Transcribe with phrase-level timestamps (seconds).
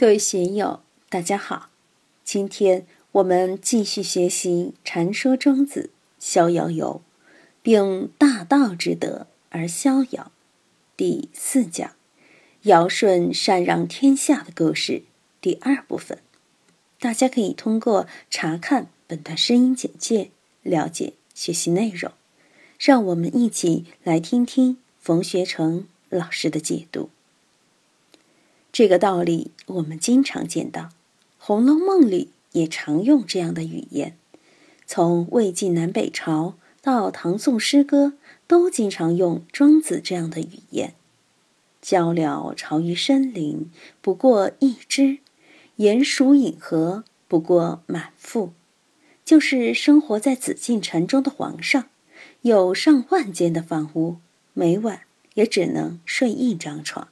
[0.00, 1.70] 各位学友，大家好！
[2.22, 5.90] 今天我们继续学习《禅说庄子·
[6.24, 7.02] 逍遥游》，
[7.62, 10.30] 并大道之德而逍遥。
[10.96, 11.96] 第四讲，
[12.62, 15.02] 尧舜禅让天下的故事
[15.40, 16.18] 第二部分。
[17.00, 20.30] 大家可以通过查看本段声音简介
[20.62, 22.12] 了解学习内容。
[22.78, 27.10] 让我们一起来听听冯学成老师的解读。
[28.78, 30.82] 这个道理我们经常见到，
[31.36, 34.16] 《红楼梦》里也常用这样的语言。
[34.86, 38.12] 从魏晋南北朝到唐宋诗歌，
[38.46, 40.94] 都经常用庄子这样的语言
[41.82, 43.68] ：“交辽巢于深林，
[44.00, 45.18] 不过一枝；
[45.78, 48.52] 鼹鼠饮河，不过满腹。”
[49.26, 51.86] 就是生活在紫禁城中的皇上，
[52.42, 54.18] 有上万间的房屋，
[54.54, 55.00] 每晚
[55.34, 57.08] 也只能睡一张床。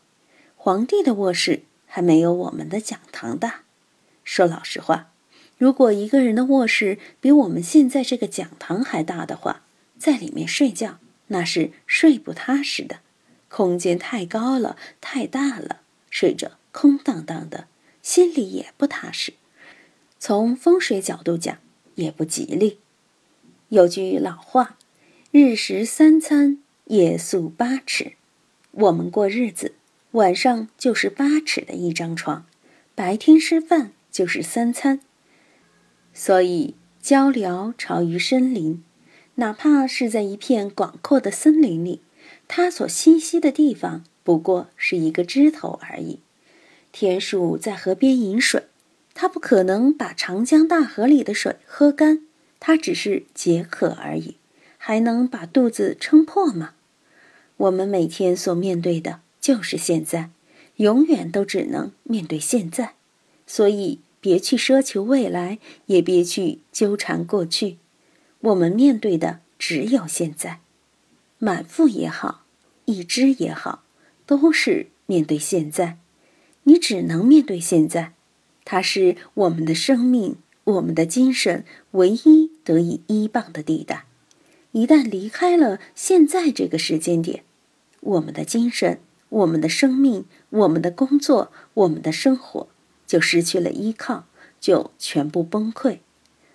[0.67, 3.63] 皇帝的卧室还没有我们的讲堂大。
[4.25, 5.13] 说老实话，
[5.59, 9.63] 如果一个人的卧室比我们现在这个讲堂还大的话，
[9.97, 12.99] 在里面睡觉那是睡不踏实的。
[13.49, 17.69] 空间太高了，太大了，睡着空荡荡的，
[18.03, 19.35] 心里也不踏实。
[20.19, 21.59] 从风水角度讲，
[21.95, 22.81] 也不吉利。
[23.69, 24.77] 有句老话
[25.31, 28.15] ：“日食三餐，夜宿八尺。”
[28.73, 29.75] 我们过日子。
[30.17, 32.47] 晚上就是八尺的一张床，
[32.95, 35.01] 白天吃饭就是三餐。
[36.15, 38.83] 所以交辽巢于深林，
[39.35, 42.01] 哪怕是在一片广阔的森林里，
[42.49, 46.21] 它所栖息的地方不过是一个枝头而已。
[46.93, 48.63] 田鼠在河边饮水，
[49.13, 52.23] 它不可能把长江大河里的水喝干，
[52.59, 54.37] 它只是解渴而已，
[54.79, 56.71] 还能把肚子撑破吗？
[57.59, 59.21] 我们每天所面对的。
[59.47, 60.31] 就是现在，
[60.79, 62.95] 永远都只能面对现在，
[63.47, 67.77] 所以别去奢求未来，也别去纠缠过去。
[68.41, 70.59] 我们面对的只有现在，
[71.39, 72.43] 满腹也好，
[72.87, 73.85] 一只也好，
[74.27, 75.97] 都是面对现在。
[76.65, 78.15] 你只能面对现在，
[78.65, 80.35] 它是我们的生命、
[80.65, 84.07] 我们的精神唯一得以依傍的地带。
[84.73, 87.45] 一旦离开了现在这个时间点，
[88.01, 88.99] 我们的精神。
[89.29, 92.69] 我们的生命、我们的工作、我们的生活，
[93.07, 94.25] 就失去了依靠，
[94.61, 95.99] 就全部崩溃。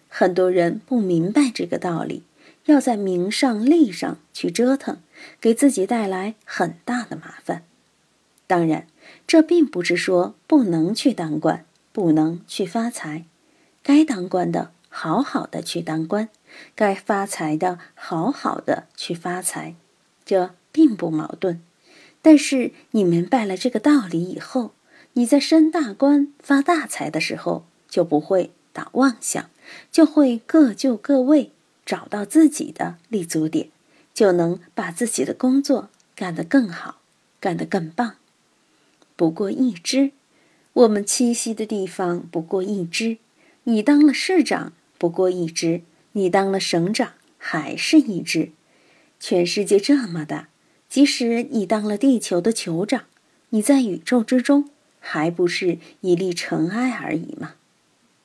[0.08, 2.24] 很多人不明白这个道理，
[2.66, 4.98] 要在名上利上去折腾，
[5.40, 7.64] 给自己带来很大的麻烦。
[8.48, 8.88] 当然，
[9.26, 13.26] 这并不是说不能去当官，不能去发财。
[13.84, 16.28] 该当官的，好好的去当官；
[16.76, 19.76] 该发财的，好好的去发财，
[20.26, 21.62] 这并不矛盾。
[22.22, 24.74] 但是你明白了这个道理以后，
[25.14, 29.50] 你在升大官、发大财的时候，就不会打妄想，
[29.92, 31.52] 就会各就各位，
[31.86, 33.70] 找到自己的立足点，
[34.14, 37.00] 就能把自己的工作干得更好，
[37.40, 38.16] 干得更棒。
[39.16, 40.12] 不过一只，
[40.74, 43.18] 我们栖息的地方不过一只，
[43.64, 45.82] 你当了市长不过一只，
[46.14, 48.52] 你当了省长还是一只，
[49.20, 50.48] 全世界这么大。
[50.92, 53.06] 即使你当了地球的酋长，
[53.52, 54.70] 你在宇宙之中
[55.00, 57.54] 还不是一粒尘埃而已吗？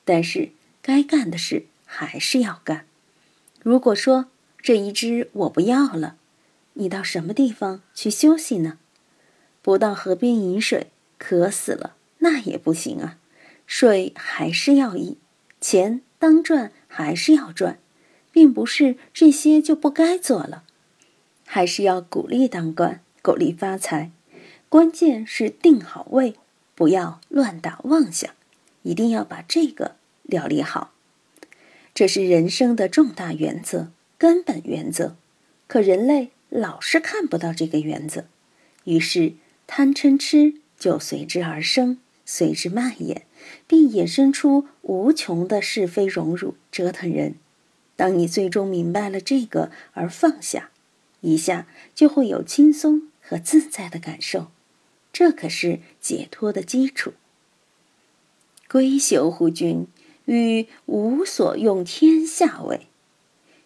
[0.03, 0.49] 但是
[0.81, 2.85] 该干的事还是要干。
[3.63, 4.25] 如果说
[4.61, 6.17] 这一只我不要了，
[6.73, 8.77] 你到什么地方去休息呢？
[9.61, 13.17] 不到河边饮水，渴死了那也不行啊。
[13.65, 15.15] 水还是要饮，
[15.61, 17.79] 钱当赚还是要赚，
[18.33, 20.63] 并不是这些就不该做了。
[21.49, 24.11] 还是要鼓励当官，鼓励发财，
[24.67, 26.35] 关键是定好位，
[26.75, 28.29] 不要乱打妄想，
[28.83, 30.91] 一定要把这个料理好。
[31.93, 35.15] 这是人生的重大原则、根本原则。
[35.67, 38.25] 可人类老是看不到这个原则，
[38.83, 39.33] 于是
[39.65, 43.23] 贪嗔痴就随之而生，随之蔓延，
[43.65, 47.35] 并衍生出无穷的是非荣辱，折腾人。
[47.95, 50.69] 当你最终明白了这个而放下。
[51.21, 54.47] 一下就会有轻松和自在的感受，
[55.11, 57.13] 这可是解脱的基础。
[58.69, 59.87] 归休乎君，
[60.25, 62.87] 与无所用天下位。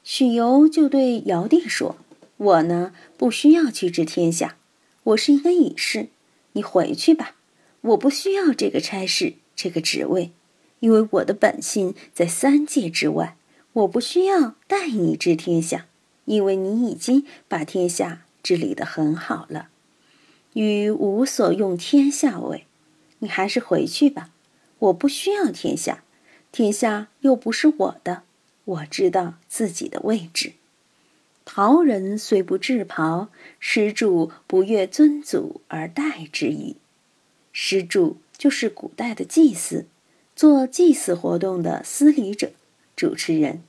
[0.03, 1.97] 许由就对尧帝说
[2.37, 4.57] ：“我呢，不需要去治天下，
[5.03, 6.07] 我是一个隐士，
[6.53, 7.35] 你回去吧。
[7.81, 10.31] 我不需要这个差事，这个职位，
[10.79, 13.35] 因为我的本性在三界之外，
[13.73, 15.87] 我不需要带你治天下。”
[16.25, 19.69] 因为你已经把天下治理得很好了，
[20.53, 22.65] 与无所用天下为，
[23.19, 24.29] 你还是回去吧。
[24.79, 26.03] 我不需要天下，
[26.51, 28.23] 天下又不是我的。
[28.63, 30.53] 我知道自己的位置。
[31.43, 33.29] 陶人虽不制袍，
[33.59, 36.77] 施主不越尊祖而待之矣。
[37.51, 39.85] 施主就是古代的祭祀，
[40.35, 42.51] 做祭祀活动的司礼者、
[42.95, 43.61] 主持人。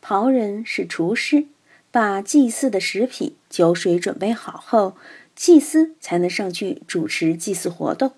[0.00, 1.46] 袍人是厨师，
[1.92, 4.96] 把祭祀的食品、酒水准备好后，
[5.34, 8.12] 祭司才能上去主持祭祀活动。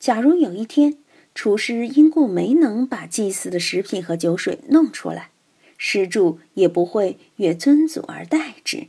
[0.00, 0.98] 假如有一天，
[1.34, 5.30] 厨师因故没能把祭祀的食品和酒水弄出来，
[5.78, 8.88] 施主也不会越尊祖而待之。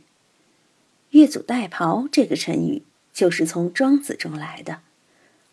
[1.10, 2.82] 越俎代庖这个成语
[3.12, 4.80] 就是从庄子中来的。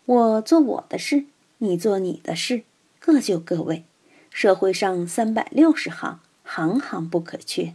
[0.04, 1.24] 我做我的事，
[1.58, 2.62] 你做你的事，
[2.98, 3.84] 各就各位。
[4.30, 6.20] 社会上三百六十行。
[6.44, 7.74] 行行不可缺。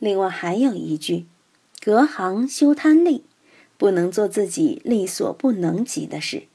[0.00, 1.26] 另外还有一句
[1.80, 3.22] ：“隔行修贪利，
[3.78, 6.48] 不能做自己力所不能及的事。”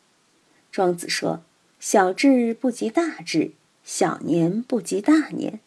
[0.70, 1.44] 庄子说
[1.80, 3.52] ：“小智不及大智，
[3.84, 5.62] 小年不及大年。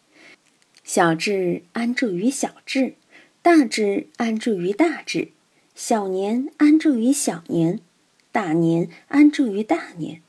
[0.83, 2.93] 小智安住于小智，
[3.41, 5.29] 大智安住于大智，
[5.73, 7.79] 小年安住于小年，
[8.31, 10.21] 大年安住于大年。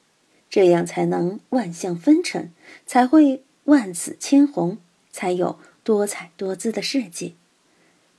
[0.49, 2.51] 这样才能万象纷呈，
[2.87, 4.79] 才会万紫千红。”
[5.13, 7.33] 才有多彩多姿的世界。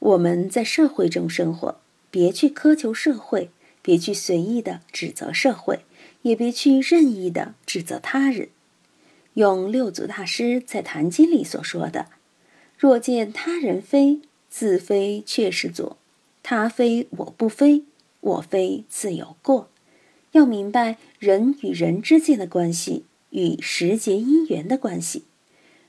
[0.02, 3.52] 我们在社会中生活，别去苛求社会，
[3.84, 5.82] 别去随意的指责社会，
[6.24, 8.50] 也别去任意的指责他人。
[9.36, 12.08] 用六祖大师在《坛经》里所说的
[12.80, 15.98] ：“若见他人非，自非却是左；
[16.42, 17.84] 他非我不非，
[18.22, 19.70] 我非自有过。”
[20.34, 25.26] 要明白人与人之间的关系与时节因缘的关系。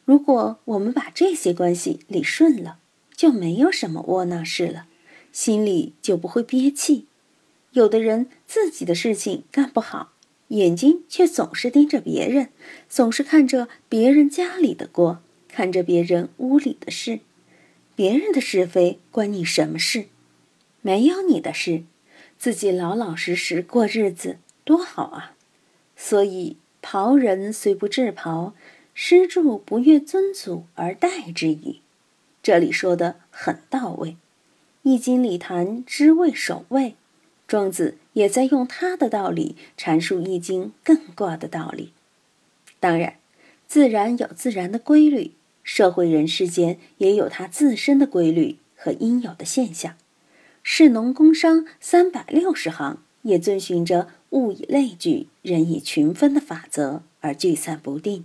[0.05, 2.79] 如果我们把这些关系理顺了，
[3.23, 4.87] 就没有什么窝囊事了，
[5.31, 7.07] 心里就不会憋气。
[7.71, 10.11] 有的人自己的事情干不好，
[10.49, 12.49] 眼睛却总是盯着别人，
[12.89, 17.21] 总是看着别人家里的锅，看着别人屋里的事，
[17.95, 20.07] 别人的是非关你什么事？
[20.81, 21.85] 没有你的事，
[22.37, 25.37] 自己老老实实过日子多好啊！
[25.97, 28.53] 所以，袍人虽不制袍。
[28.95, 31.81] 施主不越尊祖而待之矣，
[32.43, 34.11] 这里说的很到位。
[34.83, 36.97] 《易经》里谈知位守位，
[37.47, 41.93] 庄子也在用他的道理阐述《易经》艮卦的道理。
[42.81, 43.15] 当然，
[43.69, 45.31] 自然有自然的规律，
[45.63, 49.95] 社会人世间也有它自身的规律和应有的现象。
[50.65, 58.25] 士农工商三百六十行，也遵循着物以类聚，人以群分的法则而聚散不定。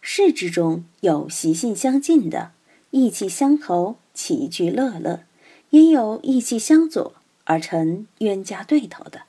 [0.00, 2.50] 市之中有习性相近的，
[2.96, 5.24] 意气相投，齐聚乐乐；
[5.68, 7.12] 也有意气相左
[7.44, 9.24] 而成冤家对头的。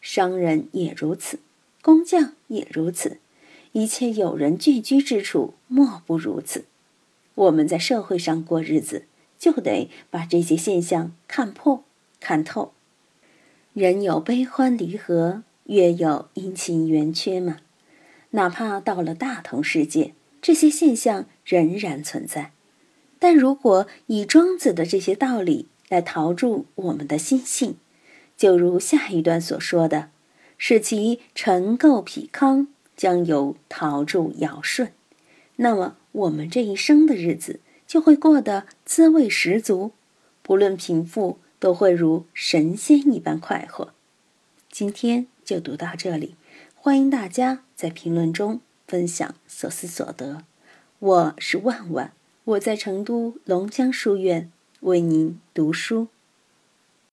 [0.00, 1.38] 商人也如此，
[1.80, 3.18] 工匠也如此，
[3.70, 6.64] 一切有人聚居之处，莫不如此。
[7.36, 9.04] 我们在社会上过日子，
[9.38, 11.84] 就得把这些现象看破、
[12.18, 12.72] 看透。
[13.74, 17.58] 人有悲欢离合，月有阴晴圆缺嘛。
[18.30, 22.50] 哪怕到了大同世界，这些现象仍然存在。
[23.24, 27.78] 但如果以庄子的这些道理来陶铸我们的心性，
[28.36, 30.10] 就如下一段所说的，
[30.58, 34.92] 使其尘垢匹康，将由陶铸尧舜，
[35.56, 39.92] 那么我们这一生的日子就会过得滋味十足，
[40.42, 43.94] 不论贫富，都会如神仙一般快活。
[44.70, 46.34] 今天就读到这里。
[46.74, 50.42] 欢迎大家在评论中分享所思所得。
[50.98, 52.12] 我是万万，
[52.44, 56.08] 我在成都龙江书院为您读书。